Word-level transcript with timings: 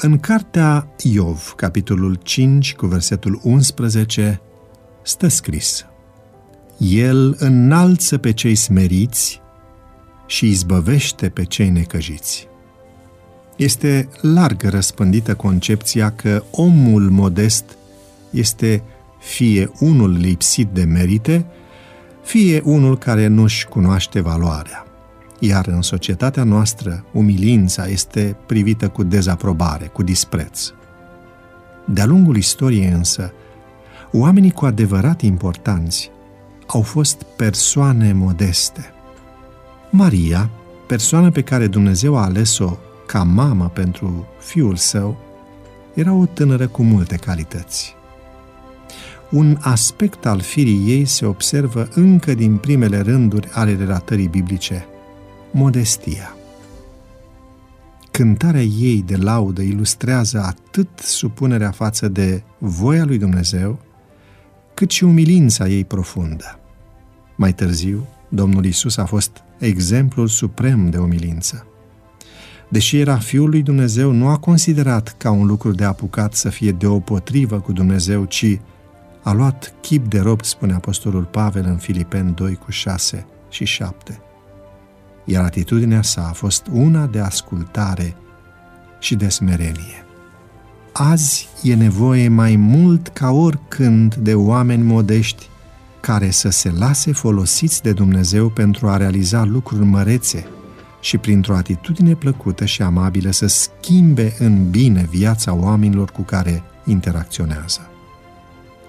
În 0.00 0.18
cartea 0.18 0.88
Iov, 1.02 1.52
capitolul 1.56 2.14
5, 2.14 2.74
cu 2.74 2.86
versetul 2.86 3.40
11, 3.42 4.40
stă 5.02 5.28
scris 5.28 5.86
El 6.78 7.36
înalță 7.38 8.18
pe 8.18 8.32
cei 8.32 8.54
smeriți 8.54 9.40
și 10.26 10.48
izbăvește 10.48 11.28
pe 11.28 11.44
cei 11.44 11.68
necăjiți. 11.68 12.48
Este 13.56 14.08
larg 14.20 14.62
răspândită 14.62 15.34
concepția 15.34 16.10
că 16.10 16.42
omul 16.50 17.10
modest 17.10 17.76
este 18.30 18.82
fie 19.18 19.70
unul 19.80 20.12
lipsit 20.12 20.68
de 20.68 20.84
merite, 20.84 21.46
fie 22.22 22.60
unul 22.64 22.98
care 22.98 23.26
nu-și 23.26 23.66
cunoaște 23.66 24.20
valoarea. 24.20 24.87
Iar 25.38 25.66
în 25.66 25.82
societatea 25.82 26.44
noastră, 26.44 27.04
umilința 27.12 27.86
este 27.86 28.36
privită 28.46 28.88
cu 28.88 29.02
dezaprobare, 29.02 29.86
cu 29.86 30.02
dispreț. 30.02 30.72
De-a 31.86 32.06
lungul 32.06 32.36
istoriei 32.36 32.90
însă, 32.92 33.32
oamenii 34.12 34.50
cu 34.50 34.64
adevărat 34.64 35.22
importanți 35.22 36.10
au 36.66 36.82
fost 36.82 37.22
persoane 37.36 38.12
modeste. 38.12 38.92
Maria, 39.90 40.50
persoana 40.86 41.30
pe 41.30 41.42
care 41.42 41.66
Dumnezeu 41.66 42.16
a 42.16 42.24
ales-o 42.24 42.76
ca 43.06 43.22
mamă 43.22 43.70
pentru 43.74 44.26
fiul 44.38 44.76
său, 44.76 45.16
era 45.94 46.12
o 46.12 46.26
tânără 46.26 46.66
cu 46.66 46.82
multe 46.82 47.16
calități. 47.16 47.96
Un 49.30 49.58
aspect 49.60 50.26
al 50.26 50.40
firii 50.40 50.90
ei 50.90 51.04
se 51.04 51.26
observă 51.26 51.88
încă 51.94 52.34
din 52.34 52.56
primele 52.56 53.00
rânduri 53.00 53.48
ale 53.52 53.76
relatării 53.76 54.28
biblice– 54.28 54.86
modestia. 55.50 56.36
Cântarea 58.10 58.62
ei 58.62 59.02
de 59.06 59.16
laudă 59.16 59.62
ilustrează 59.62 60.42
atât 60.42 60.88
supunerea 60.98 61.70
față 61.70 62.08
de 62.08 62.42
voia 62.58 63.04
lui 63.04 63.18
Dumnezeu, 63.18 63.78
cât 64.74 64.90
și 64.90 65.04
umilința 65.04 65.68
ei 65.68 65.84
profundă. 65.84 66.58
Mai 67.36 67.52
târziu, 67.52 68.06
Domnul 68.28 68.64
Isus 68.64 68.96
a 68.96 69.04
fost 69.04 69.30
exemplul 69.58 70.28
suprem 70.28 70.90
de 70.90 70.98
umilință. 70.98 71.66
Deși 72.68 72.98
era 72.98 73.16
Fiul 73.16 73.48
lui 73.48 73.62
Dumnezeu, 73.62 74.10
nu 74.10 74.28
a 74.28 74.36
considerat 74.36 75.14
ca 75.18 75.30
un 75.30 75.46
lucru 75.46 75.70
de 75.70 75.84
apucat 75.84 76.34
să 76.34 76.48
fie 76.48 76.72
deopotrivă 76.72 77.60
cu 77.60 77.72
Dumnezeu, 77.72 78.24
ci 78.24 78.60
a 79.22 79.32
luat 79.32 79.74
chip 79.80 80.08
de 80.08 80.20
rob, 80.20 80.44
spune 80.44 80.72
Apostolul 80.72 81.24
Pavel 81.24 81.64
în 81.64 81.76
Filipeni 81.76 82.34
2 82.34 82.54
cu 82.54 82.70
6 82.70 83.26
și 83.48 83.64
7 83.64 84.22
iar 85.30 85.44
atitudinea 85.44 86.02
sa 86.02 86.26
a 86.28 86.32
fost 86.32 86.66
una 86.72 87.06
de 87.06 87.20
ascultare 87.20 88.16
și 88.98 89.14
de 89.14 89.28
smerenie. 89.28 90.04
Azi 90.92 91.48
e 91.62 91.74
nevoie 91.74 92.28
mai 92.28 92.56
mult 92.56 93.08
ca 93.08 93.30
oricând 93.30 94.14
de 94.14 94.34
oameni 94.34 94.82
modești 94.82 95.48
care 96.00 96.30
să 96.30 96.48
se 96.48 96.70
lase 96.70 97.12
folosiți 97.12 97.82
de 97.82 97.92
Dumnezeu 97.92 98.48
pentru 98.48 98.88
a 98.88 98.96
realiza 98.96 99.44
lucruri 99.44 99.84
mărețe 99.84 100.46
și 101.00 101.18
printr-o 101.18 101.54
atitudine 101.54 102.14
plăcută 102.14 102.64
și 102.64 102.82
amabilă 102.82 103.30
să 103.30 103.46
schimbe 103.46 104.34
în 104.38 104.70
bine 104.70 105.06
viața 105.10 105.54
oamenilor 105.54 106.10
cu 106.10 106.22
care 106.22 106.62
interacționează. 106.84 107.90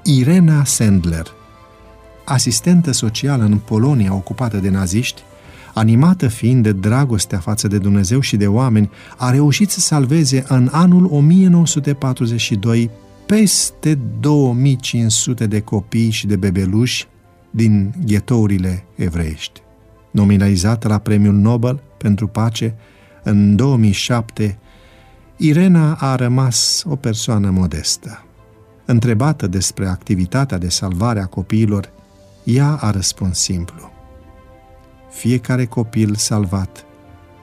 Irena 0.04 0.64
Sandler, 0.64 1.28
asistentă 2.26 2.92
socială 2.92 3.44
în 3.44 3.58
Polonia 3.58 4.14
ocupată 4.14 4.58
de 4.58 4.70
naziști, 4.70 5.24
animată 5.80 6.28
fiind 6.28 6.64
de 6.64 6.72
dragostea 6.72 7.40
față 7.40 7.68
de 7.68 7.78
Dumnezeu 7.78 8.20
și 8.20 8.38
de 8.38 8.48
oameni, 8.48 8.90
a 9.18 9.30
reușit 9.30 9.70
să 9.70 9.80
salveze 9.80 10.44
în 10.48 10.70
anul 10.72 11.06
1942 11.12 12.90
peste 13.26 14.00
2500 14.20 15.48
de 15.48 15.60
copii 15.60 16.10
și 16.10 16.28
de 16.28 16.36
bebeluși 16.36 17.08
din 17.50 17.94
ghetourile 18.06 18.84
evreiești. 18.96 19.62
Nominalizată 20.12 20.88
la 20.88 20.98
Premiul 20.98 21.34
Nobel 21.34 21.82
pentru 21.98 22.28
pace 22.28 22.76
în 23.24 23.56
2007, 23.56 24.58
Irena 25.38 25.94
a 25.94 26.16
rămas 26.16 26.84
o 26.90 26.96
persoană 26.96 27.50
modestă. 27.50 28.26
Întrebată 28.86 29.48
despre 29.48 29.88
activitatea 29.88 30.58
de 30.58 30.70
salvare 30.70 31.20
a 31.20 31.26
copiilor, 31.26 31.92
ea 32.44 32.78
a 32.82 32.92
răspuns 32.92 33.40
simplu 33.40 33.98
fiecare 35.10 35.66
copil 35.66 36.16
salvat 36.16 36.86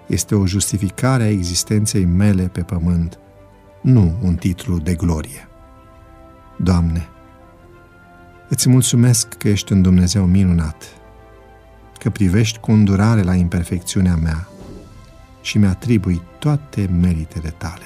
este 0.06 0.34
o 0.34 0.46
justificare 0.46 1.22
a 1.22 1.30
existenței 1.30 2.04
mele 2.04 2.48
pe 2.48 2.62
pământ, 2.62 3.18
nu 3.82 4.14
un 4.22 4.34
titlu 4.34 4.78
de 4.78 4.94
glorie. 4.94 5.48
Doamne, 6.56 7.08
îți 8.48 8.68
mulțumesc 8.68 9.28
că 9.28 9.48
ești 9.48 9.72
un 9.72 9.82
Dumnezeu 9.82 10.24
minunat, 10.24 10.84
că 11.98 12.10
privești 12.10 12.58
cu 12.58 12.72
îndurare 12.72 13.22
la 13.22 13.34
imperfecțiunea 13.34 14.16
mea 14.16 14.48
și 15.40 15.58
mi-atribui 15.58 16.22
toate 16.38 16.88
meritele 17.00 17.54
tale. 17.58 17.84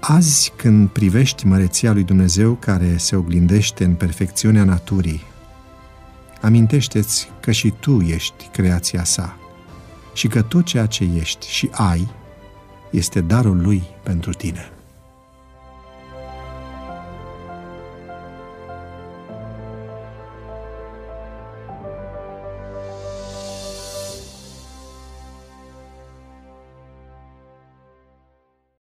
Azi, 0.00 0.52
când 0.56 0.88
privești 0.88 1.46
măreția 1.46 1.92
lui 1.92 2.02
Dumnezeu 2.02 2.54
care 2.54 2.96
se 2.96 3.16
oglindește 3.16 3.84
în 3.84 3.94
perfecțiunea 3.94 4.64
naturii, 4.64 5.22
amintește-ți 6.44 7.30
că 7.40 7.50
și 7.50 7.74
tu 7.80 8.00
ești 8.00 8.48
creația 8.52 9.04
sa 9.04 9.38
și 10.12 10.28
că 10.28 10.42
tot 10.42 10.64
ceea 10.64 10.86
ce 10.86 11.08
ești 11.18 11.48
și 11.48 11.68
ai 11.72 12.08
este 12.90 13.20
darul 13.20 13.62
lui 13.62 13.82
pentru 14.02 14.32
tine. 14.32 14.72